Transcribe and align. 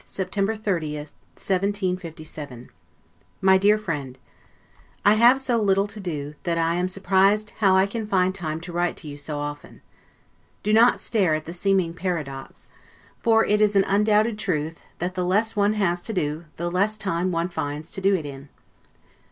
LETTER 0.17 0.25
CCVIII 0.25 0.45
BLACKHEATH, 0.47 0.55
September 0.55 0.55
30, 0.55 0.95
1757 0.97 2.69
MY 3.39 3.57
DEAR 3.59 3.77
FRIEND: 3.77 4.17
I 5.05 5.13
have 5.13 5.39
so 5.39 5.57
little 5.57 5.85
to 5.85 5.99
do, 5.99 6.33
that 6.41 6.57
I 6.57 6.73
am 6.73 6.89
surprised 6.89 7.51
how 7.59 7.75
I 7.75 7.85
can 7.85 8.07
find 8.07 8.33
time 8.33 8.59
to 8.61 8.73
write 8.73 8.97
to 8.97 9.07
you 9.07 9.15
so 9.15 9.37
often. 9.37 9.81
Do 10.63 10.73
not 10.73 10.99
stare 10.99 11.35
at 11.35 11.45
the 11.45 11.53
seeming 11.53 11.93
paradox; 11.93 12.67
for 13.21 13.45
it 13.45 13.61
is 13.61 13.75
an 13.75 13.83
undoubted 13.83 14.39
truth, 14.39 14.81
that 14.97 15.13
the 15.13 15.23
less 15.23 15.55
one 15.55 15.73
has 15.73 16.01
to 16.01 16.13
do, 16.13 16.45
the 16.55 16.71
less 16.71 16.97
time 16.97 17.31
one 17.31 17.49
finds 17.49 17.91
to 17.91 18.01
do 18.01 18.15
it 18.15 18.25
in. 18.25 18.49